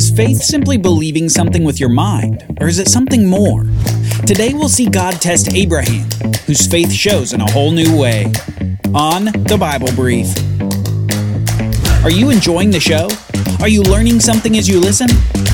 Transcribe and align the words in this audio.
Is 0.00 0.08
faith 0.08 0.38
simply 0.38 0.78
believing 0.78 1.28
something 1.28 1.62
with 1.62 1.78
your 1.78 1.90
mind, 1.90 2.56
or 2.58 2.68
is 2.68 2.78
it 2.78 2.88
something 2.88 3.26
more? 3.26 3.64
Today 4.26 4.54
we'll 4.54 4.70
see 4.70 4.88
God 4.88 5.20
test 5.20 5.52
Abraham, 5.52 6.08
whose 6.46 6.66
faith 6.66 6.90
shows 6.90 7.34
in 7.34 7.42
a 7.42 7.50
whole 7.50 7.70
new 7.70 7.98
way. 7.98 8.24
On 8.94 9.26
the 9.26 9.58
Bible 9.60 9.92
Brief. 9.94 10.34
Are 12.02 12.10
you 12.10 12.30
enjoying 12.30 12.70
the 12.70 12.80
show? 12.80 13.10
Are 13.60 13.68
you 13.68 13.82
learning 13.82 14.20
something 14.20 14.56
as 14.56 14.66
you 14.66 14.80
listen? 14.80 15.08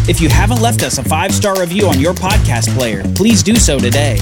If 0.09 0.21
you 0.21 0.29
haven't 0.29 0.63
left 0.63 0.85
us 0.85 0.99
a 0.99 1.03
five 1.03 1.35
star 1.35 1.59
review 1.59 1.89
on 1.89 1.99
your 1.99 2.15
podcast 2.15 2.73
player, 2.77 3.03
please 3.17 3.43
do 3.43 3.57
so 3.57 3.81
today. 3.81 4.17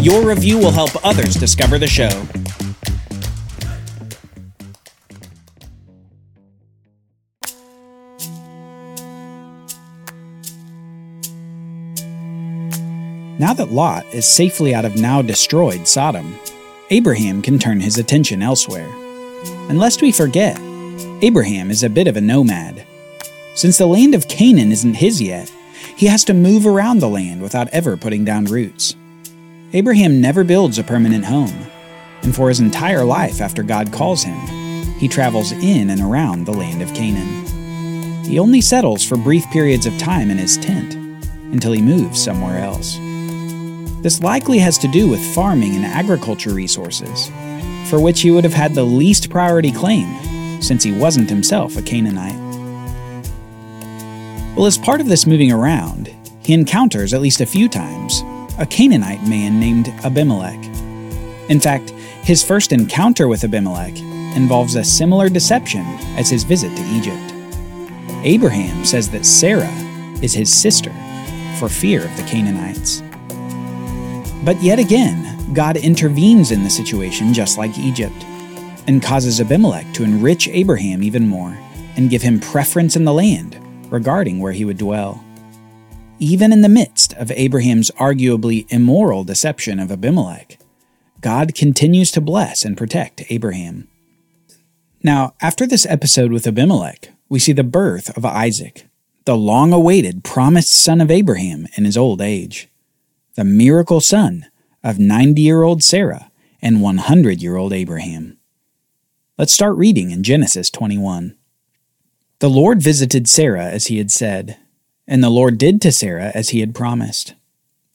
Your 0.00 0.26
review 0.26 0.58
will 0.58 0.72
help 0.72 0.90
others 1.06 1.36
discover 1.36 1.78
the 1.78 1.86
show. 1.86 2.26
Now 13.38 13.54
that 13.54 13.70
Lot 13.70 14.04
is 14.12 14.26
safely 14.26 14.74
out 14.74 14.84
of 14.84 14.96
now 14.96 15.22
destroyed 15.22 15.86
Sodom, 15.86 16.40
Abraham 16.90 17.40
can 17.40 17.56
turn 17.56 17.78
his 17.78 17.96
attention 17.96 18.42
elsewhere. 18.42 18.88
And 19.68 19.78
lest 19.78 20.02
we 20.02 20.10
forget, 20.10 20.58
Abraham 21.22 21.70
is 21.70 21.84
a 21.84 21.88
bit 21.88 22.08
of 22.08 22.16
a 22.16 22.20
nomad. 22.20 22.84
Since 23.54 23.78
the 23.78 23.86
land 23.86 24.16
of 24.16 24.26
Canaan 24.26 24.72
isn't 24.72 24.94
his 24.94 25.22
yet, 25.22 25.52
he 25.96 26.06
has 26.06 26.24
to 26.24 26.34
move 26.34 26.66
around 26.66 26.98
the 26.98 27.08
land 27.08 27.40
without 27.40 27.68
ever 27.68 27.96
putting 27.96 28.24
down 28.24 28.46
roots. 28.46 28.96
Abraham 29.72 30.20
never 30.20 30.42
builds 30.42 30.78
a 30.78 30.82
permanent 30.82 31.24
home, 31.24 31.66
and 32.22 32.34
for 32.34 32.48
his 32.48 32.58
entire 32.58 33.04
life 33.04 33.40
after 33.40 33.62
God 33.62 33.92
calls 33.92 34.24
him, 34.24 34.38
he 34.98 35.06
travels 35.06 35.52
in 35.52 35.90
and 35.90 36.00
around 36.00 36.44
the 36.44 36.52
land 36.52 36.82
of 36.82 36.92
Canaan. 36.92 38.24
He 38.24 38.40
only 38.40 38.60
settles 38.60 39.04
for 39.04 39.16
brief 39.16 39.48
periods 39.52 39.86
of 39.86 39.96
time 39.96 40.28
in 40.28 40.38
his 40.38 40.56
tent 40.56 40.94
until 41.52 41.70
he 41.70 41.80
moves 41.80 42.20
somewhere 42.20 42.58
else. 42.58 42.98
This 44.00 44.22
likely 44.22 44.58
has 44.58 44.78
to 44.78 44.88
do 44.88 45.08
with 45.08 45.34
farming 45.34 45.74
and 45.74 45.84
agriculture 45.84 46.50
resources, 46.50 47.30
for 47.90 48.00
which 48.00 48.20
he 48.20 48.30
would 48.30 48.44
have 48.44 48.54
had 48.54 48.74
the 48.74 48.84
least 48.84 49.28
priority 49.28 49.72
claim, 49.72 50.62
since 50.62 50.84
he 50.84 50.92
wasn't 50.92 51.28
himself 51.28 51.76
a 51.76 51.82
Canaanite. 51.82 52.36
Well, 54.56 54.66
as 54.66 54.78
part 54.78 55.00
of 55.00 55.08
this 55.08 55.26
moving 55.26 55.50
around, 55.50 56.14
he 56.42 56.52
encounters 56.54 57.12
at 57.12 57.20
least 57.20 57.40
a 57.40 57.46
few 57.46 57.68
times 57.68 58.22
a 58.58 58.66
Canaanite 58.66 59.22
man 59.26 59.58
named 59.58 59.88
Abimelech. 60.04 60.64
In 61.48 61.60
fact, 61.60 61.90
his 62.22 62.44
first 62.44 62.72
encounter 62.72 63.26
with 63.26 63.44
Abimelech 63.44 63.96
involves 64.36 64.74
a 64.74 64.84
similar 64.84 65.28
deception 65.28 65.84
as 66.16 66.28
his 66.28 66.44
visit 66.44 66.74
to 66.76 66.82
Egypt. 66.92 67.34
Abraham 68.24 68.84
says 68.84 69.10
that 69.10 69.26
Sarah 69.26 69.72
is 70.22 70.34
his 70.34 70.52
sister 70.52 70.92
for 71.58 71.68
fear 71.68 72.04
of 72.04 72.16
the 72.16 72.24
Canaanites. 72.24 73.02
But 74.48 74.62
yet 74.62 74.78
again, 74.78 75.52
God 75.52 75.76
intervenes 75.76 76.52
in 76.52 76.64
the 76.64 76.70
situation 76.70 77.34
just 77.34 77.58
like 77.58 77.76
Egypt, 77.76 78.24
and 78.86 79.02
causes 79.02 79.42
Abimelech 79.42 79.92
to 79.92 80.04
enrich 80.04 80.48
Abraham 80.48 81.02
even 81.02 81.28
more 81.28 81.54
and 81.96 82.08
give 82.08 82.22
him 82.22 82.40
preference 82.40 82.96
in 82.96 83.04
the 83.04 83.12
land 83.12 83.60
regarding 83.92 84.38
where 84.38 84.54
he 84.54 84.64
would 84.64 84.78
dwell. 84.78 85.22
Even 86.18 86.50
in 86.50 86.62
the 86.62 86.68
midst 86.70 87.12
of 87.18 87.30
Abraham's 87.32 87.90
arguably 88.00 88.64
immoral 88.72 89.22
deception 89.22 89.78
of 89.78 89.92
Abimelech, 89.92 90.58
God 91.20 91.54
continues 91.54 92.10
to 92.12 92.22
bless 92.22 92.64
and 92.64 92.74
protect 92.74 93.30
Abraham. 93.30 93.86
Now, 95.02 95.34
after 95.42 95.66
this 95.66 95.84
episode 95.84 96.32
with 96.32 96.46
Abimelech, 96.46 97.10
we 97.28 97.38
see 97.38 97.52
the 97.52 97.64
birth 97.64 98.16
of 98.16 98.24
Isaac, 98.24 98.88
the 99.26 99.36
long 99.36 99.74
awaited 99.74 100.24
promised 100.24 100.72
son 100.72 101.02
of 101.02 101.10
Abraham 101.10 101.66
in 101.76 101.84
his 101.84 101.98
old 101.98 102.22
age 102.22 102.70
the 103.34 103.44
miracle 103.44 104.00
son 104.00 104.46
of 104.82 104.98
90 104.98 105.40
year 105.40 105.62
old 105.62 105.82
Sarah 105.82 106.30
and 106.60 106.82
100 106.82 107.42
year 107.42 107.56
old 107.56 107.72
Abraham. 107.72 108.38
Let's 109.36 109.52
start 109.52 109.76
reading 109.76 110.10
in 110.10 110.22
Genesis 110.22 110.70
21. 110.70 111.36
The 112.40 112.50
Lord 112.50 112.82
visited 112.82 113.28
Sarah 113.28 113.66
as 113.66 113.86
he 113.86 113.98
had 113.98 114.10
said, 114.10 114.56
and 115.06 115.22
the 115.22 115.30
Lord 115.30 115.58
did 115.58 115.80
to 115.82 115.92
Sarah 115.92 116.32
as 116.34 116.50
he 116.50 116.60
had 116.60 116.74
promised. 116.74 117.34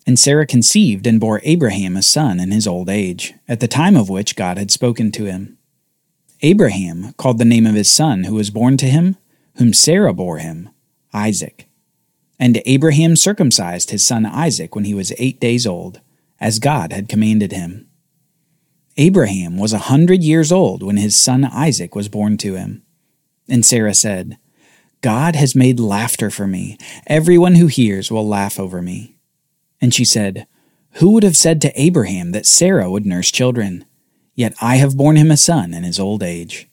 And 0.06 0.20
Sarah 0.20 0.46
conceived 0.46 1.08
and 1.08 1.20
bore 1.20 1.40
Abraham 1.44 1.96
a 1.96 2.02
son 2.02 2.40
in 2.40 2.52
his 2.52 2.68
old 2.68 2.90
age, 2.90 3.34
at 3.48 3.60
the 3.60 3.68
time 3.68 3.96
of 3.96 4.10
which 4.10 4.36
God 4.36 4.58
had 4.58 4.72
spoken 4.72 5.12
to 5.14 5.26
him. 5.26 5.58
Abraham 6.42 7.14
called 7.14 7.38
the 7.38 7.46
name 7.46 7.66
of 7.66 7.76
his 7.76 7.92
son 7.92 8.26
who 8.26 8.36
was 8.36 8.50
born 8.50 8.76
to 8.78 8.86
him, 8.86 9.16
whom 9.56 9.74
Sarah 9.74 10.14
bore 10.14 10.40
him, 10.40 10.70
Isaac. 11.14 11.68
And 12.44 12.62
Abraham 12.66 13.16
circumcised 13.16 13.92
his 13.92 14.06
son 14.06 14.26
Isaac 14.26 14.76
when 14.76 14.84
he 14.84 14.94
was 14.94 15.14
eight 15.18 15.40
days 15.40 15.66
old, 15.66 16.02
as 16.42 16.60
God 16.60 16.92
had 16.92 17.08
commanded 17.08 17.54
him. 17.54 17.88
Abraham 18.98 19.58
was 19.58 19.72
a 19.72 19.88
hundred 19.88 20.24
years 20.24 20.52
old 20.52 20.84
when 20.84 20.98
his 20.98 21.16
son 21.16 21.46
Isaac 21.46 21.96
was 21.96 22.10
born 22.10 22.38
to 22.40 22.56
him. 22.56 22.84
And 23.48 23.66
Sarah 23.66 23.94
said, 23.94 24.38
God 25.00 25.38
has 25.38 25.56
made 25.56 25.80
laughter 25.80 26.30
for 26.30 26.46
me. 26.46 26.78
Everyone 27.08 27.56
who 27.56 27.68
hears 27.68 28.12
will 28.12 28.28
laugh 28.28 28.60
over 28.60 28.82
me. 28.82 29.16
And 29.80 29.94
she 29.94 30.04
said, 30.04 30.46
Who 30.96 31.12
would 31.12 31.24
have 31.24 31.38
said 31.38 31.62
to 31.62 31.82
Abraham 31.82 32.34
that 32.34 32.46
Sarah 32.46 32.92
would 32.92 33.06
nurse 33.06 33.32
children? 33.32 33.86
Yet 34.36 34.54
I 34.60 34.76
have 34.76 34.98
borne 34.98 35.16
him 35.16 35.32
a 35.32 35.38
son 35.38 35.74
in 35.74 35.84
his 35.84 35.98
old 35.98 36.22
age. 36.22 36.68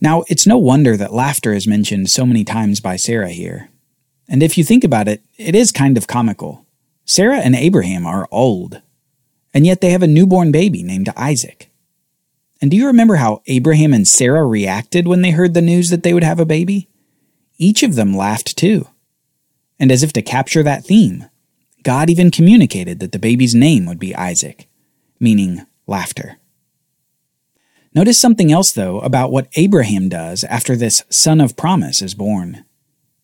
Now, 0.00 0.22
it's 0.28 0.46
no 0.46 0.56
wonder 0.56 0.96
that 0.96 1.12
laughter 1.12 1.52
is 1.52 1.66
mentioned 1.66 2.10
so 2.10 2.24
many 2.24 2.44
times 2.44 2.78
by 2.78 2.94
Sarah 2.94 3.30
here. 3.30 3.70
And 4.28 4.42
if 4.42 4.56
you 4.56 4.64
think 4.64 4.84
about 4.84 5.08
it, 5.08 5.22
it 5.36 5.54
is 5.54 5.72
kind 5.72 5.96
of 5.96 6.06
comical. 6.06 6.66
Sarah 7.04 7.38
and 7.38 7.54
Abraham 7.54 8.06
are 8.06 8.28
old, 8.30 8.80
and 9.52 9.66
yet 9.66 9.80
they 9.80 9.90
have 9.90 10.02
a 10.02 10.06
newborn 10.06 10.50
baby 10.50 10.82
named 10.82 11.10
Isaac. 11.16 11.70
And 12.60 12.70
do 12.70 12.76
you 12.76 12.86
remember 12.86 13.16
how 13.16 13.42
Abraham 13.46 13.92
and 13.92 14.08
Sarah 14.08 14.46
reacted 14.46 15.06
when 15.06 15.20
they 15.20 15.32
heard 15.32 15.52
the 15.52 15.60
news 15.60 15.90
that 15.90 16.02
they 16.02 16.14
would 16.14 16.24
have 16.24 16.40
a 16.40 16.46
baby? 16.46 16.88
Each 17.58 17.82
of 17.82 17.94
them 17.94 18.16
laughed 18.16 18.56
too. 18.56 18.88
And 19.78 19.92
as 19.92 20.02
if 20.02 20.12
to 20.14 20.22
capture 20.22 20.62
that 20.62 20.84
theme, 20.84 21.26
God 21.82 22.08
even 22.08 22.30
communicated 22.30 23.00
that 23.00 23.12
the 23.12 23.18
baby's 23.18 23.54
name 23.54 23.84
would 23.84 23.98
be 23.98 24.14
Isaac, 24.14 24.68
meaning 25.20 25.66
laughter. 25.86 26.38
Notice 27.94 28.20
something 28.20 28.50
else, 28.50 28.72
though, 28.72 28.98
about 29.00 29.30
what 29.30 29.48
Abraham 29.54 30.08
does 30.08 30.42
after 30.44 30.74
this 30.74 31.04
son 31.10 31.40
of 31.40 31.56
promise 31.56 32.02
is 32.02 32.14
born. 32.14 32.64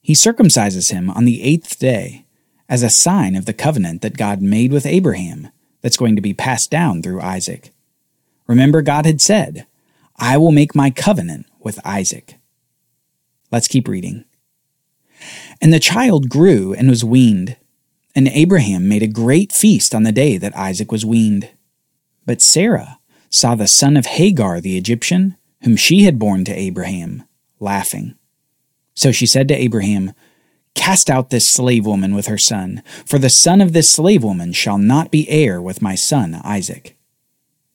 He 0.00 0.14
circumcises 0.14 0.90
him 0.90 1.10
on 1.10 1.24
the 1.24 1.42
eighth 1.42 1.78
day 1.78 2.24
as 2.68 2.82
a 2.82 2.90
sign 2.90 3.36
of 3.36 3.46
the 3.46 3.52
covenant 3.52 4.02
that 4.02 4.16
God 4.16 4.40
made 4.40 4.72
with 4.72 4.86
Abraham 4.86 5.48
that's 5.82 5.96
going 5.96 6.16
to 6.16 6.22
be 6.22 6.34
passed 6.34 6.70
down 6.70 7.02
through 7.02 7.20
Isaac. 7.20 7.72
Remember, 8.46 8.82
God 8.82 9.06
had 9.06 9.20
said, 9.20 9.66
I 10.16 10.36
will 10.36 10.52
make 10.52 10.74
my 10.74 10.90
covenant 10.90 11.46
with 11.60 11.84
Isaac. 11.84 12.36
Let's 13.50 13.68
keep 13.68 13.88
reading. 13.88 14.24
And 15.60 15.72
the 15.72 15.80
child 15.80 16.28
grew 16.28 16.72
and 16.72 16.88
was 16.88 17.04
weaned, 17.04 17.56
and 18.14 18.28
Abraham 18.28 18.88
made 18.88 19.02
a 19.02 19.08
great 19.08 19.52
feast 19.52 19.94
on 19.94 20.02
the 20.02 20.12
day 20.12 20.36
that 20.38 20.56
Isaac 20.56 20.90
was 20.90 21.04
weaned. 21.04 21.50
But 22.24 22.42
Sarah 22.42 22.98
saw 23.28 23.54
the 23.54 23.68
son 23.68 23.96
of 23.96 24.06
Hagar 24.06 24.60
the 24.60 24.76
Egyptian, 24.76 25.36
whom 25.62 25.76
she 25.76 26.04
had 26.04 26.18
borne 26.18 26.44
to 26.44 26.54
Abraham, 26.54 27.24
laughing. 27.58 28.16
So 29.00 29.12
she 29.12 29.24
said 29.24 29.48
to 29.48 29.54
Abraham, 29.54 30.12
Cast 30.74 31.08
out 31.08 31.30
this 31.30 31.48
slave 31.48 31.86
woman 31.86 32.14
with 32.14 32.26
her 32.26 32.36
son, 32.36 32.82
for 33.06 33.18
the 33.18 33.30
son 33.30 33.62
of 33.62 33.72
this 33.72 33.88
slave 33.88 34.22
woman 34.22 34.52
shall 34.52 34.76
not 34.76 35.10
be 35.10 35.26
heir 35.30 35.58
with 35.58 35.80
my 35.80 35.94
son 35.94 36.38
Isaac. 36.44 36.98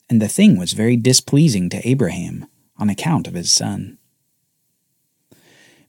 And 0.08 0.22
the 0.22 0.28
thing 0.28 0.56
was 0.56 0.74
very 0.74 0.96
displeasing 0.96 1.68
to 1.72 1.90
Abraham 1.90 2.46
on 2.78 2.91
account 2.91 3.25
of 3.25 3.34
his 3.34 3.52
son. 3.52 3.97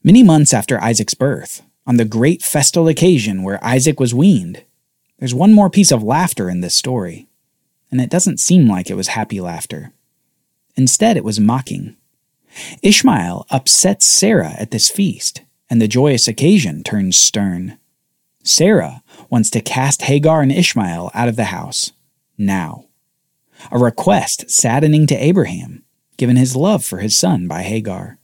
Many 0.01 0.23
months 0.23 0.55
after 0.55 0.81
Isaac's 0.81 1.13
birth, 1.13 1.61
on 1.85 1.97
the 1.97 2.03
great 2.03 2.41
festal 2.41 2.87
occasion 2.87 3.43
where 3.43 3.63
Isaac 3.63 3.99
was 3.99 4.15
weaned, 4.15 4.63
there's 5.19 5.35
one 5.35 5.53
more 5.53 5.69
piece 5.69 5.91
of 5.91 6.01
laughter 6.01 6.49
in 6.49 6.61
this 6.61 6.73
story, 6.73 7.27
and 7.91 8.01
it 8.01 8.09
doesn't 8.09 8.39
seem 8.39 8.67
like 8.67 8.89
it 8.89 8.97
was 8.97 9.09
happy 9.09 9.39
laughter. 9.39 9.93
Instead, 10.75 11.15
it 11.15 11.23
was 11.23 11.39
mocking. 11.39 11.95
Ishmael 12.81 13.45
upsets 13.49 14.05
Sarah 14.05 14.53
at 14.57 14.71
this 14.71 14.89
feast, 14.89 15.41
and 15.69 15.81
the 15.81 15.87
joyous 15.87 16.27
occasion 16.27 16.83
turns 16.83 17.17
stern. 17.17 17.77
Sarah 18.43 19.03
wants 19.29 19.49
to 19.51 19.61
cast 19.61 20.03
Hagar 20.03 20.41
and 20.41 20.51
Ishmael 20.51 21.11
out 21.13 21.27
of 21.27 21.35
the 21.35 21.45
house, 21.45 21.91
now. 22.37 22.85
A 23.71 23.77
request 23.77 24.49
saddening 24.49 25.07
to 25.07 25.15
Abraham, 25.15 25.83
given 26.17 26.35
his 26.35 26.55
love 26.55 26.85
for 26.85 26.99
his 26.99 27.17
son 27.17 27.47
by 27.47 27.63
Hagar. 27.63 28.17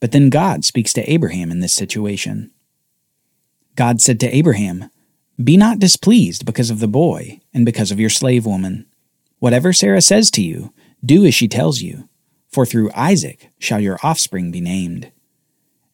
But 0.00 0.12
then 0.12 0.30
God 0.30 0.64
speaks 0.64 0.92
to 0.94 1.12
Abraham 1.12 1.50
in 1.50 1.60
this 1.60 1.72
situation. 1.72 2.50
God 3.76 4.00
said 4.00 4.18
to 4.20 4.36
Abraham, 4.36 4.90
Be 5.42 5.56
not 5.56 5.78
displeased 5.78 6.44
because 6.44 6.70
of 6.70 6.80
the 6.80 6.88
boy 6.88 7.40
and 7.54 7.64
because 7.64 7.90
of 7.90 8.00
your 8.00 8.10
slave 8.10 8.44
woman. 8.46 8.86
Whatever 9.38 9.72
Sarah 9.72 10.00
says 10.00 10.30
to 10.32 10.42
you, 10.42 10.72
do 11.04 11.24
as 11.24 11.34
she 11.34 11.46
tells 11.46 11.80
you 11.80 12.08
for 12.48 12.66
through 12.66 12.90
Isaac 12.94 13.50
shall 13.58 13.80
your 13.80 13.98
offspring 14.02 14.50
be 14.50 14.60
named. 14.60 15.12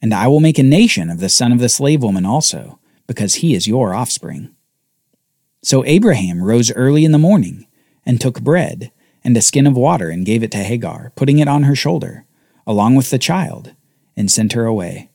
And 0.00 0.14
I 0.14 0.28
will 0.28 0.40
make 0.40 0.58
a 0.58 0.62
nation 0.62 1.10
of 1.10 1.20
the 1.20 1.28
son 1.28 1.52
of 1.52 1.58
the 1.58 1.68
slave 1.68 2.02
woman 2.02 2.26
also, 2.26 2.78
because 3.06 3.36
he 3.36 3.54
is 3.54 3.66
your 3.66 3.94
offspring. 3.94 4.54
So 5.62 5.84
Abraham 5.84 6.42
rose 6.42 6.70
early 6.72 7.04
in 7.04 7.12
the 7.12 7.18
morning, 7.18 7.66
and 8.04 8.20
took 8.20 8.42
bread, 8.42 8.92
and 9.22 9.36
a 9.36 9.40
skin 9.40 9.66
of 9.66 9.76
water, 9.76 10.10
and 10.10 10.26
gave 10.26 10.42
it 10.42 10.50
to 10.52 10.58
Hagar, 10.58 11.12
putting 11.16 11.38
it 11.38 11.48
on 11.48 11.62
her 11.62 11.74
shoulder, 11.74 12.26
along 12.66 12.96
with 12.96 13.10
the 13.10 13.18
child, 13.18 13.72
and 14.16 14.30
sent 14.30 14.52
her 14.52 14.66
away. 14.66 15.10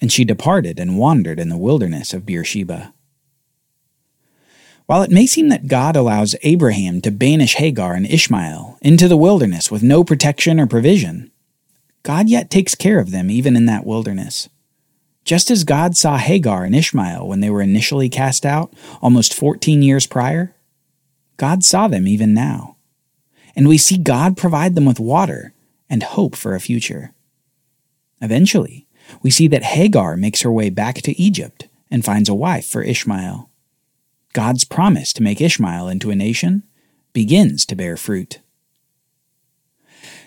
And 0.00 0.12
she 0.12 0.24
departed 0.24 0.78
and 0.78 0.98
wandered 0.98 1.40
in 1.40 1.48
the 1.48 1.56
wilderness 1.56 2.12
of 2.12 2.26
Beersheba. 2.26 2.92
While 4.86 5.02
it 5.02 5.10
may 5.10 5.26
seem 5.26 5.48
that 5.48 5.66
God 5.66 5.96
allows 5.96 6.36
Abraham 6.42 7.00
to 7.00 7.10
banish 7.10 7.54
Hagar 7.54 7.94
and 7.94 8.06
Ishmael 8.06 8.78
into 8.82 9.08
the 9.08 9.16
wilderness 9.16 9.70
with 9.70 9.82
no 9.82 10.04
protection 10.04 10.60
or 10.60 10.66
provision, 10.66 11.30
God 12.02 12.28
yet 12.28 12.50
takes 12.50 12.74
care 12.74 12.98
of 12.98 13.10
them 13.10 13.30
even 13.30 13.56
in 13.56 13.64
that 13.64 13.86
wilderness. 13.86 14.50
Just 15.24 15.50
as 15.50 15.64
God 15.64 15.96
saw 15.96 16.18
Hagar 16.18 16.64
and 16.64 16.74
Ishmael 16.74 17.26
when 17.26 17.40
they 17.40 17.48
were 17.48 17.62
initially 17.62 18.10
cast 18.10 18.44
out 18.44 18.74
almost 19.00 19.32
14 19.32 19.80
years 19.80 20.06
prior, 20.06 20.54
God 21.38 21.64
saw 21.64 21.88
them 21.88 22.06
even 22.06 22.34
now. 22.34 22.76
And 23.56 23.66
we 23.66 23.78
see 23.78 23.96
God 23.96 24.36
provide 24.36 24.74
them 24.74 24.84
with 24.84 25.00
water 25.00 25.54
and 25.88 26.02
hope 26.02 26.36
for 26.36 26.54
a 26.54 26.60
future. 26.60 27.14
Eventually, 28.20 28.86
we 29.22 29.30
see 29.30 29.48
that 29.48 29.62
Hagar 29.62 30.18
makes 30.18 30.42
her 30.42 30.52
way 30.52 30.68
back 30.68 30.96
to 30.96 31.18
Egypt 31.18 31.68
and 31.90 32.04
finds 32.04 32.28
a 32.28 32.34
wife 32.34 32.66
for 32.66 32.82
Ishmael. 32.82 33.48
God's 34.34 34.64
promise 34.64 35.12
to 35.14 35.22
make 35.22 35.40
Ishmael 35.40 35.88
into 35.88 36.10
a 36.10 36.16
nation 36.16 36.64
begins 37.12 37.64
to 37.66 37.76
bear 37.76 37.96
fruit. 37.96 38.40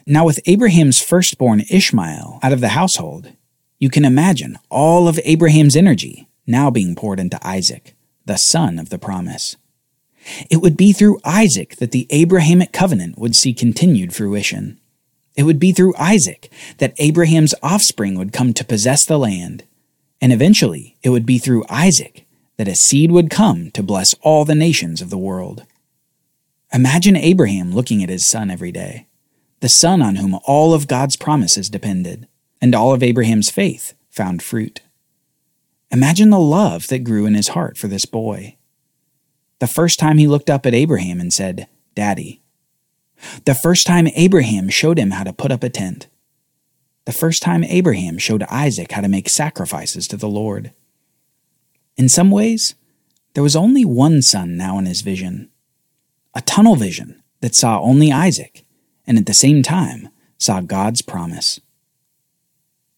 Now, 0.07 0.25
with 0.25 0.39
Abraham's 0.45 1.01
firstborn 1.01 1.63
Ishmael 1.69 2.39
out 2.42 2.54
of 2.54 2.62
the 2.62 2.69
household, 2.69 3.33
you 3.77 3.89
can 3.89 4.06
imagine 4.06 4.57
all 4.71 5.09
of 5.09 5.19
Abraham's 5.25 5.75
energy 5.75 6.30
now 6.48 6.71
being 6.71 6.95
poured 6.95 7.19
into 7.19 7.45
Isaac, 7.45 7.95
the 8.25 8.38
son 8.38 8.80
of 8.80 8.89
the 8.89 8.98
promise. 8.98 9.57
It 10.50 10.62
would 10.62 10.77
be 10.77 10.94
through 10.94 11.19
Isaac 11.25 11.75
that 11.75 11.92
the 11.92 12.07
Abrahamic 12.10 12.71
covenant 12.71 13.18
would 13.18 13.36
see 13.36 13.53
continued 13.53 14.15
fruition. 14.15 14.80
It 15.36 15.44
would 15.44 15.60
be 15.60 15.74
through 15.74 15.94
Isaac 15.98 16.50
that 16.77 16.95
Abraham's 16.98 17.53
offspring 17.62 18.18
would 18.18 18.31
come 18.31 18.53
to 18.53 18.63
possess 18.63 19.06
the 19.06 19.19
land. 19.19 19.65
And 20.21 20.31
eventually, 20.31 20.95
it 21.03 21.10
would 21.10 21.25
be 21.25 21.38
through 21.38 21.65
Isaac 21.69 22.25
that 22.57 22.68
a 22.68 22.75
seed 22.75 23.12
would 23.12 23.30
come 23.30 23.71
to 23.71 23.83
bless 23.83 24.13
all 24.21 24.45
the 24.45 24.56
nations 24.56 25.01
of 25.01 25.09
the 25.09 25.18
world. 25.18 25.65
Imagine 26.74 27.15
Abraham 27.15 27.71
looking 27.71 28.04
at 28.04 28.09
his 28.09 28.25
son 28.25 28.51
every 28.51 28.71
day 28.71 29.07
the 29.59 29.69
Son 29.69 30.01
on 30.01 30.15
whom 30.18 30.39
all 30.44 30.74
of 30.74 30.88
God's 30.88 31.15
promises 31.15 31.69
depended, 31.69 32.27
and 32.62 32.75
all 32.75 32.94
of 32.94 33.01
Abraham's 33.01 33.50
faith 33.50 33.94
found 34.09 34.44
fruit. 34.44 34.81
Imagine 35.89 36.30
the 36.30 36.39
love 36.39 36.88
that 36.88 37.04
grew 37.04 37.25
in 37.25 37.33
his 37.33 37.50
heart 37.50 37.77
for 37.77 37.88
this 37.88 38.06
boy. 38.06 38.57
The 39.60 39.68
first 39.68 40.00
time 40.00 40.19
he 40.19 40.27
looked 40.27 40.50
up 40.50 40.65
at 40.65 40.75
Abraham 40.75 41.19
and 41.19 41.33
said, 41.33 41.68
Daddy. 41.95 42.42
The 43.45 43.56
first 43.56 43.88
time 43.88 44.07
Abraham 44.13 44.69
showed 44.69 45.00
him 45.00 45.12
how 45.12 45.24
to 45.24 45.33
put 45.33 45.51
up 45.51 45.63
a 45.63 45.69
tent. 45.69 46.07
The 47.06 47.13
first 47.13 47.42
time 47.42 47.63
Abraham 47.63 48.19
showed 48.19 48.44
Isaac 48.44 48.92
how 48.92 49.01
to 49.01 49.07
make 49.07 49.30
sacrifices 49.30 50.07
to 50.10 50.18
the 50.18 50.30
Lord. 50.30 50.71
In 51.98 52.08
some 52.08 52.32
ways, 52.32 52.76
there 53.34 53.44
was 53.44 53.56
only 53.56 53.84
one 53.84 54.22
son 54.22 54.56
now 54.56 54.78
in 54.78 54.86
his 54.86 55.02
vision 55.02 55.50
a 56.34 56.42
tunnel 56.42 56.76
vision 56.76 57.24
that 57.42 57.56
saw 57.56 57.80
only 57.80 58.12
Isaac 58.12 58.64
and 59.08 59.18
at 59.18 59.26
the 59.26 59.34
same 59.34 59.64
time 59.64 60.10
saw 60.38 60.62
God's 60.62 61.02
promise. 61.02 61.60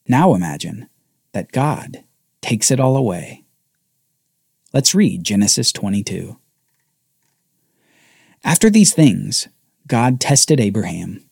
Now 0.06 0.34
imagine 0.34 0.88
that 1.32 1.52
God 1.52 2.04
takes 2.42 2.70
it 2.70 2.78
all 2.78 2.96
away. 2.96 3.44
Let's 4.74 4.94
read 4.94 5.24
Genesis 5.24 5.72
22. 5.72 6.36
After 8.44 8.68
these 8.68 8.92
things, 8.92 9.48
God 9.86 10.20
tested 10.20 10.60
Abraham 10.60 11.24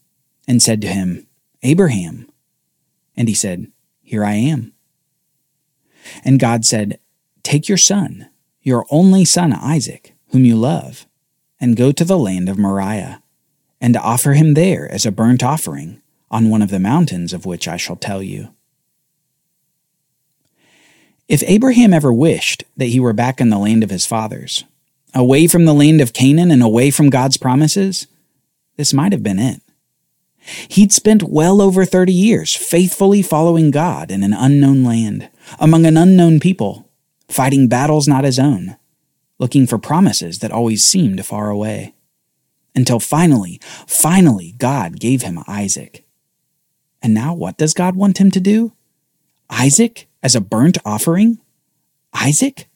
and 0.46 0.62
said 0.62 0.80
to 0.82 0.88
him, 0.88 1.26
Abraham. 1.62 2.30
And 3.16 3.28
he 3.28 3.34
said, 3.34 3.70
Here 4.02 4.24
I 4.24 4.34
am. 4.34 4.72
And 6.24 6.40
God 6.40 6.64
said, 6.64 6.98
Take 7.48 7.66
your 7.66 7.78
son, 7.78 8.28
your 8.60 8.84
only 8.90 9.24
son 9.24 9.54
Isaac, 9.54 10.14
whom 10.32 10.44
you 10.44 10.54
love, 10.54 11.06
and 11.58 11.78
go 11.78 11.92
to 11.92 12.04
the 12.04 12.18
land 12.18 12.46
of 12.46 12.58
Moriah 12.58 13.22
and 13.80 13.96
offer 13.96 14.34
him 14.34 14.52
there 14.52 14.86
as 14.92 15.06
a 15.06 15.10
burnt 15.10 15.42
offering 15.42 16.02
on 16.30 16.50
one 16.50 16.60
of 16.60 16.68
the 16.68 16.78
mountains 16.78 17.32
of 17.32 17.46
which 17.46 17.66
I 17.66 17.78
shall 17.78 17.96
tell 17.96 18.22
you. 18.22 18.50
If 21.26 21.42
Abraham 21.46 21.94
ever 21.94 22.12
wished 22.12 22.64
that 22.76 22.90
he 22.90 23.00
were 23.00 23.14
back 23.14 23.40
in 23.40 23.48
the 23.48 23.56
land 23.56 23.82
of 23.82 23.88
his 23.88 24.04
fathers, 24.04 24.64
away 25.14 25.46
from 25.46 25.64
the 25.64 25.72
land 25.72 26.02
of 26.02 26.12
Canaan 26.12 26.50
and 26.50 26.62
away 26.62 26.90
from 26.90 27.08
God's 27.08 27.38
promises, 27.38 28.08
this 28.76 28.92
might 28.92 29.12
have 29.12 29.22
been 29.22 29.38
it. 29.38 29.62
He'd 30.68 30.92
spent 30.92 31.22
well 31.22 31.62
over 31.62 31.86
30 31.86 32.12
years 32.12 32.54
faithfully 32.54 33.22
following 33.22 33.70
God 33.70 34.10
in 34.10 34.22
an 34.22 34.34
unknown 34.34 34.84
land, 34.84 35.30
among 35.58 35.86
an 35.86 35.96
unknown 35.96 36.40
people, 36.40 36.84
fighting 37.28 37.68
battles 37.68 38.08
not 38.08 38.24
his 38.24 38.38
own, 38.38 38.76
looking 39.38 39.66
for 39.66 39.78
promises 39.78 40.38
that 40.40 40.52
always 40.52 40.84
seemed 40.84 41.24
far 41.24 41.50
away 41.50 41.94
until 42.74 43.00
finally, 43.00 43.60
finally, 43.86 44.54
God 44.58 45.00
gave 45.00 45.22
him 45.22 45.40
Isaac. 45.48 46.04
And 47.02 47.14
now 47.14 47.34
what 47.34 47.58
does 47.58 47.74
God 47.74 47.96
want 47.96 48.18
him 48.18 48.30
to 48.30 48.40
do? 48.40 48.72
Isaac 49.50 50.08
as 50.22 50.34
a 50.34 50.40
burnt 50.40 50.78
offering? 50.84 51.38
Isaac? 52.12 52.68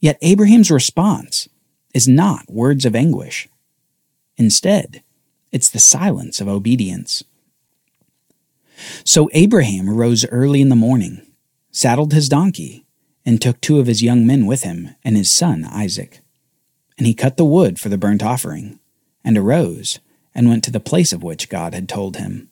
Yet 0.00 0.18
Abraham's 0.22 0.70
response 0.70 1.48
is 1.94 2.08
not 2.08 2.50
words 2.50 2.84
of 2.84 2.94
anguish. 2.94 3.48
Instead, 4.36 5.02
it's 5.52 5.70
the 5.70 5.78
silence 5.78 6.40
of 6.40 6.48
obedience. 6.48 7.24
So 9.04 9.30
Abraham 9.32 9.88
rose 9.88 10.26
early 10.26 10.60
in 10.60 10.68
the 10.68 10.76
morning, 10.76 11.26
saddled 11.74 12.12
his 12.12 12.28
donkey, 12.28 12.86
and 13.26 13.42
took 13.42 13.60
two 13.60 13.80
of 13.80 13.88
his 13.88 14.02
young 14.02 14.24
men 14.24 14.46
with 14.46 14.62
him 14.62 14.94
and 15.02 15.16
his 15.16 15.30
son 15.30 15.64
Isaac. 15.64 16.20
And 16.96 17.06
he 17.06 17.14
cut 17.14 17.36
the 17.36 17.44
wood 17.44 17.80
for 17.80 17.88
the 17.88 17.98
burnt 17.98 18.22
offering, 18.22 18.78
and 19.24 19.36
arose, 19.36 19.98
and 20.36 20.48
went 20.48 20.62
to 20.64 20.70
the 20.70 20.78
place 20.78 21.12
of 21.12 21.24
which 21.24 21.48
God 21.48 21.74
had 21.74 21.88
told 21.88 22.16
him. 22.16 22.48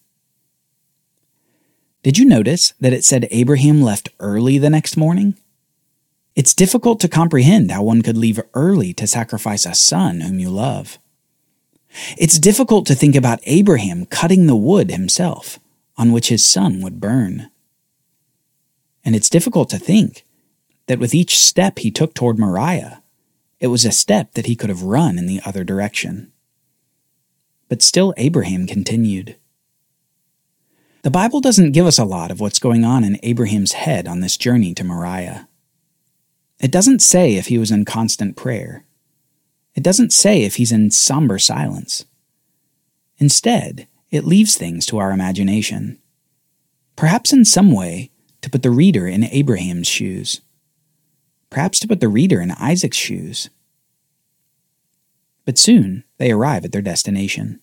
Did 2.02 2.18
you 2.18 2.24
notice 2.24 2.74
that 2.80 2.92
it 2.92 3.04
said 3.04 3.28
Abraham 3.30 3.80
left 3.80 4.08
early 4.18 4.58
the 4.58 4.70
next 4.70 4.96
morning? 4.96 5.38
It's 6.34 6.52
difficult 6.52 6.98
to 7.00 7.08
comprehend 7.08 7.70
how 7.70 7.84
one 7.84 8.02
could 8.02 8.16
leave 8.16 8.40
early 8.54 8.92
to 8.94 9.06
sacrifice 9.06 9.64
a 9.64 9.74
son 9.74 10.22
whom 10.22 10.40
you 10.40 10.50
love. 10.50 10.98
It's 12.18 12.40
difficult 12.40 12.86
to 12.86 12.96
think 12.96 13.14
about 13.14 13.38
Abraham 13.44 14.06
cutting 14.06 14.46
the 14.48 14.56
wood 14.56 14.90
himself, 14.90 15.60
on 15.96 16.10
which 16.10 16.28
his 16.28 16.44
son 16.44 16.80
would 16.80 17.00
burn. 17.00 17.51
And 19.04 19.16
it's 19.16 19.30
difficult 19.30 19.68
to 19.70 19.78
think 19.78 20.24
that 20.86 20.98
with 20.98 21.14
each 21.14 21.38
step 21.38 21.78
he 21.78 21.90
took 21.90 22.14
toward 22.14 22.38
Moriah, 22.38 23.02
it 23.60 23.68
was 23.68 23.84
a 23.84 23.92
step 23.92 24.32
that 24.32 24.46
he 24.46 24.56
could 24.56 24.68
have 24.70 24.82
run 24.82 25.18
in 25.18 25.26
the 25.26 25.40
other 25.44 25.64
direction. 25.64 26.32
But 27.68 27.82
still, 27.82 28.12
Abraham 28.16 28.66
continued. 28.66 29.36
The 31.02 31.10
Bible 31.10 31.40
doesn't 31.40 31.72
give 31.72 31.86
us 31.86 31.98
a 31.98 32.04
lot 32.04 32.30
of 32.30 32.38
what's 32.38 32.60
going 32.60 32.84
on 32.84 33.02
in 33.02 33.18
Abraham's 33.24 33.72
head 33.72 34.06
on 34.06 34.20
this 34.20 34.36
journey 34.36 34.72
to 34.74 34.84
Moriah. 34.84 35.48
It 36.60 36.70
doesn't 36.70 37.02
say 37.02 37.34
if 37.34 37.46
he 37.46 37.58
was 37.58 37.72
in 37.72 37.84
constant 37.84 38.36
prayer. 38.36 38.84
It 39.74 39.82
doesn't 39.82 40.12
say 40.12 40.42
if 40.42 40.56
he's 40.56 40.70
in 40.70 40.92
somber 40.92 41.40
silence. 41.40 42.04
Instead, 43.18 43.88
it 44.12 44.24
leaves 44.24 44.56
things 44.56 44.86
to 44.86 44.98
our 44.98 45.10
imagination. 45.10 45.98
Perhaps 46.94 47.32
in 47.32 47.44
some 47.44 47.72
way 47.72 48.11
to 48.42 48.50
put 48.50 48.62
the 48.62 48.70
reader 48.70 49.06
in 49.06 49.24
Abraham's 49.24 49.88
shoes 49.88 50.40
perhaps 51.52 51.78
to 51.78 51.86
put 51.86 52.00
the 52.00 52.08
reader 52.08 52.40
in 52.40 52.50
Isaac's 52.52 52.96
shoes. 52.96 53.50
But 55.44 55.58
soon 55.58 56.04
they 56.16 56.32
arrive 56.32 56.64
at 56.64 56.72
their 56.72 56.82
destination. 56.82 57.60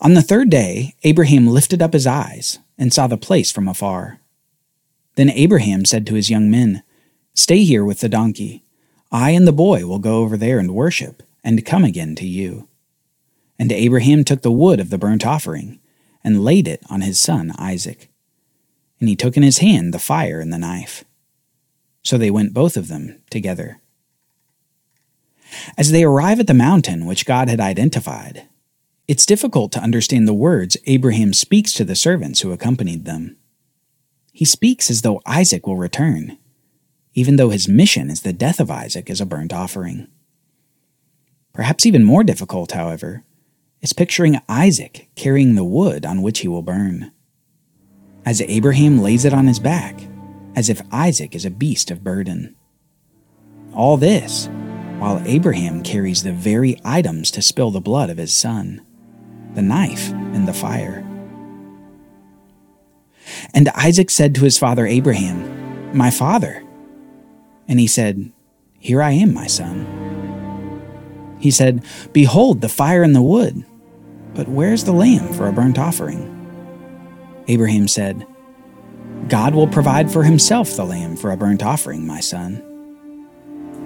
On 0.00 0.14
the 0.14 0.22
third 0.22 0.50
day, 0.50 0.94
Abraham 1.02 1.46
lifted 1.46 1.82
up 1.82 1.92
his 1.92 2.06
eyes 2.06 2.58
and 2.78 2.92
saw 2.92 3.06
the 3.06 3.18
place 3.18 3.52
from 3.52 3.68
afar. 3.68 4.20
Then 5.16 5.30
Abraham 5.30 5.84
said 5.84 6.06
to 6.06 6.14
his 6.14 6.30
young 6.30 6.50
men, 6.50 6.82
Stay 7.34 7.64
here 7.64 7.84
with 7.84 8.00
the 8.00 8.08
donkey. 8.08 8.64
I 9.12 9.30
and 9.30 9.46
the 9.46 9.52
boy 9.52 9.86
will 9.86 9.98
go 9.98 10.18
over 10.18 10.36
there 10.36 10.58
and 10.58 10.74
worship, 10.74 11.22
and 11.42 11.64
come 11.64 11.84
again 11.84 12.14
to 12.16 12.26
you. 12.26 12.68
And 13.58 13.70
Abraham 13.70 14.24
took 14.24 14.42
the 14.42 14.50
wood 14.50 14.80
of 14.80 14.90
the 14.90 14.98
burnt 14.98 15.26
offering, 15.26 15.78
and 16.22 16.44
laid 16.44 16.66
it 16.66 16.82
on 16.88 17.02
his 17.02 17.18
son 17.18 17.52
Isaac. 17.58 18.08
And 19.00 19.08
he 19.08 19.16
took 19.16 19.36
in 19.36 19.42
his 19.42 19.58
hand 19.58 19.92
the 19.92 19.98
fire 19.98 20.40
and 20.40 20.52
the 20.52 20.58
knife. 20.58 21.04
So 22.02 22.16
they 22.16 22.30
went 22.30 22.54
both 22.54 22.76
of 22.76 22.88
them 22.88 23.20
together. 23.30 23.80
As 25.78 25.90
they 25.90 26.04
arrive 26.04 26.40
at 26.40 26.46
the 26.46 26.54
mountain 26.54 27.06
which 27.06 27.26
God 27.26 27.48
had 27.48 27.60
identified, 27.60 28.48
it's 29.06 29.26
difficult 29.26 29.70
to 29.72 29.80
understand 29.80 30.26
the 30.26 30.34
words 30.34 30.76
Abraham 30.86 31.32
speaks 31.32 31.72
to 31.74 31.84
the 31.84 31.94
servants 31.94 32.40
who 32.40 32.52
accompanied 32.52 33.04
them. 33.04 33.36
he 34.34 34.44
speaks 34.44 34.90
as 34.90 35.02
though 35.02 35.22
Isaac 35.24 35.64
will 35.64 35.76
return, 35.76 36.36
even 37.14 37.36
though 37.36 37.50
his 37.50 37.68
mission 37.68 38.10
is 38.10 38.22
the 38.22 38.32
death 38.32 38.58
of 38.58 38.68
Isaac 38.70 39.08
as 39.08 39.20
a 39.20 39.26
burnt 39.26 39.52
offering. 39.52 40.08
Perhaps 41.52 41.86
even 41.86 42.02
more 42.02 42.24
difficult, 42.24 42.72
however, 42.72 43.22
is 43.80 43.92
picturing 43.92 44.40
Isaac 44.48 45.08
carrying 45.14 45.54
the 45.54 45.62
wood 45.62 46.04
on 46.04 46.20
which 46.20 46.40
he 46.40 46.48
will 46.48 46.62
burn. 46.62 47.12
As 48.26 48.40
Abraham 48.40 49.00
lays 49.00 49.24
it 49.24 49.34
on 49.34 49.46
his 49.46 49.58
back, 49.58 50.00
as 50.56 50.68
if 50.70 50.82
Isaac 50.90 51.34
is 51.34 51.44
a 51.44 51.50
beast 51.50 51.90
of 51.90 52.04
burden. 52.04 52.54
All 53.74 53.96
this 53.96 54.48
while 54.98 55.22
Abraham 55.26 55.82
carries 55.82 56.22
the 56.22 56.32
very 56.32 56.80
items 56.84 57.30
to 57.32 57.42
spill 57.42 57.70
the 57.70 57.80
blood 57.80 58.10
of 58.10 58.16
his 58.16 58.32
son 58.32 58.80
the 59.54 59.62
knife 59.62 60.10
and 60.10 60.48
the 60.48 60.52
fire. 60.52 61.06
And 63.54 63.68
Isaac 63.68 64.10
said 64.10 64.34
to 64.34 64.44
his 64.44 64.58
father 64.58 64.84
Abraham, 64.84 65.96
My 65.96 66.10
father. 66.10 66.64
And 67.68 67.78
he 67.78 67.86
said, 67.86 68.32
Here 68.80 69.00
I 69.00 69.12
am, 69.12 69.32
my 69.32 69.46
son. 69.46 69.86
He 71.38 71.52
said, 71.52 71.84
Behold 72.12 72.62
the 72.62 72.68
fire 72.68 73.04
and 73.04 73.14
the 73.14 73.22
wood, 73.22 73.64
but 74.34 74.48
where's 74.48 74.82
the 74.82 74.92
lamb 74.92 75.32
for 75.32 75.46
a 75.46 75.52
burnt 75.52 75.78
offering? 75.78 76.33
Abraham 77.48 77.88
said, 77.88 78.26
God 79.28 79.54
will 79.54 79.68
provide 79.68 80.10
for 80.10 80.22
himself 80.22 80.76
the 80.76 80.84
lamb 80.84 81.16
for 81.16 81.32
a 81.32 81.36
burnt 81.36 81.62
offering, 81.62 82.06
my 82.06 82.20
son. 82.20 82.62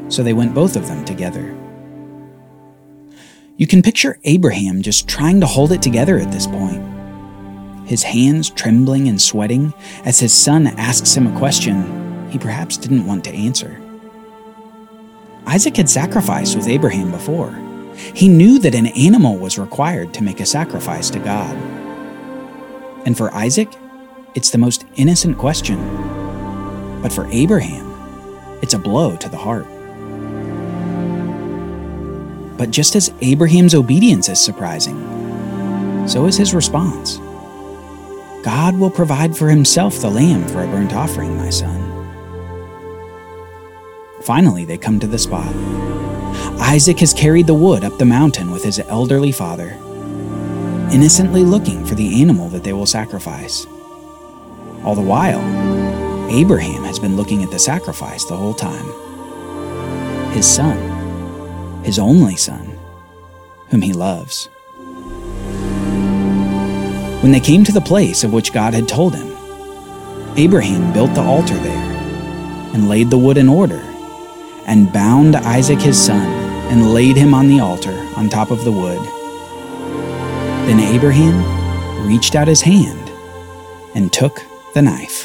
So 0.09 0.23
they 0.23 0.33
went 0.33 0.55
both 0.55 0.77
of 0.77 0.87
them 0.87 1.05
together. 1.05 1.57
You 3.57 3.67
can 3.67 3.83
picture 3.83 4.19
Abraham 4.25 4.83
just 4.83 5.09
trying 5.09 5.41
to 5.41 5.47
hold 5.47 5.73
it 5.73 5.83
together 5.83 6.19
at 6.19 6.31
this 6.31 6.47
point. 6.47 6.83
His 7.89 8.03
hands 8.03 8.51
trembling 8.51 9.09
and 9.09 9.21
sweating 9.21 9.73
as 10.05 10.21
his 10.21 10.33
son 10.33 10.67
asks 10.67 11.15
him 11.15 11.27
a 11.27 11.39
question 11.39 12.31
he 12.31 12.39
perhaps 12.39 12.77
didn't 12.77 13.07
want 13.07 13.25
to 13.25 13.31
answer. 13.33 13.81
Isaac 15.47 15.77
had 15.77 15.89
sacrificed 15.89 16.57
with 16.57 16.69
Abraham 16.69 17.11
before. 17.11 17.51
He 18.15 18.29
knew 18.29 18.59
that 18.61 18.75
an 18.75 18.89
animal 18.89 19.39
was 19.39 19.59
required 19.59 20.13
to 20.15 20.23
make 20.23 20.41
a 20.41 20.47
sacrifice 20.47 21.11
to 21.11 21.19
God. 21.19 21.57
And 23.05 23.17
for 23.17 23.33
Isaac, 23.35 23.73
it's 24.35 24.51
the 24.51 24.59
most 24.59 24.85
innocent 24.97 25.39
question. 25.39 25.79
But 27.03 27.13
for 27.13 27.27
Abraham, 27.27 27.87
it's 28.63 28.75
a 28.75 28.79
blow 28.79 29.17
to 29.17 29.29
the 29.29 29.37
heart. 29.37 29.67
But 32.59 32.71
just 32.71 32.97
as 32.97 33.13
Abraham's 33.21 33.75
obedience 33.75 34.29
is 34.29 34.41
surprising, 34.41 34.97
so 36.09 36.27
is 36.27 36.37
his 36.37 36.55
response. 36.55 37.19
God 38.45 38.79
will 38.79 38.91
provide 38.91 39.37
for 39.37 39.49
himself 39.49 40.01
the 40.01 40.11
lamb 40.11 40.47
for 40.49 40.63
a 40.63 40.67
burnt 40.67 40.95
offering, 40.95 41.37
my 41.37 41.51
son. 41.51 41.85
Finally, 44.23 44.65
they 44.65 44.79
come 44.79 44.99
to 45.01 45.07
the 45.07 45.19
spot. 45.19 45.55
Isaac 46.61 46.99
has 47.01 47.15
carried 47.15 47.47
the 47.47 47.55
wood 47.55 47.85
up 47.85 47.97
the 47.99 48.05
mountain 48.05 48.51
with 48.51 48.65
his 48.65 48.81
elderly 48.81 49.33
father, 49.33 49.79
innocently 50.93 51.45
looking 51.45 51.85
for 51.85 51.95
the 51.95 52.23
animal 52.23 52.49
that 52.49 52.65
they 52.65 52.73
will 52.73 52.87
sacrifice. 52.87 53.67
All 54.85 54.95
the 54.95 55.03
while, 55.03 55.41
Abraham 56.31 56.85
has 56.85 56.99
been 56.99 57.17
looking 57.17 57.43
at 57.43 57.51
the 57.51 57.59
sacrifice 57.59 58.25
the 58.25 58.37
whole 58.37 58.55
time. 58.55 58.87
His 60.33 60.47
son, 60.47 60.77
his 61.85 61.99
only 61.99 62.37
son, 62.37 62.79
whom 63.69 63.83
he 63.83 63.93
loves. 63.93 64.47
When 67.23 67.33
they 67.33 67.41
came 67.41 67.65
to 67.65 67.73
the 67.73 67.81
place 67.81 68.25
of 68.25 68.33
which 68.33 68.53
God 68.53 68.73
had 68.73 68.89
told 68.89 69.15
him, 69.15 69.37
Abraham 70.37 70.93
built 70.93 71.15
the 71.15 71.23
altar 71.23 71.57
there, 71.57 71.93
and 72.73 72.89
laid 72.89 73.11
the 73.11 73.19
wood 73.19 73.37
in 73.37 73.49
order, 73.49 73.83
and 74.67 74.93
bound 74.93 75.35
Isaac 75.35 75.81
his 75.81 76.01
son, 76.01 76.27
and 76.71 76.95
laid 76.95 77.17
him 77.17 77.35
on 77.35 77.49
the 77.49 77.61
altar 77.61 78.07
on 78.17 78.29
top 78.29 78.51
of 78.51 78.65
the 78.65 78.73
wood. 78.73 79.01
Then 80.69 80.81
Abraham 80.81 82.07
reached 82.07 82.35
out 82.35 82.47
his 82.47 82.61
hand 82.61 83.11
and 83.95 84.13
took 84.13 84.43
the 84.75 84.83
knife. 84.83 85.25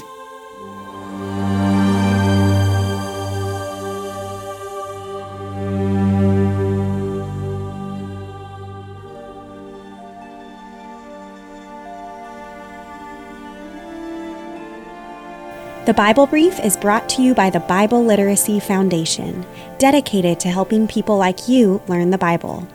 The 15.86 15.94
Bible 15.94 16.26
Brief 16.26 16.58
is 16.62 16.78
brought 16.78 17.10
to 17.10 17.22
you 17.22 17.34
by 17.34 17.50
the 17.50 17.60
Bible 17.60 18.06
Literacy 18.06 18.62
Foundation, 18.62 19.46
dedicated 19.78 20.40
to 20.40 20.48
helping 20.48 20.88
people 20.88 21.18
like 21.18 21.50
you 21.50 21.82
learn 21.90 22.12
the 22.12 22.18
Bible. 22.18 22.66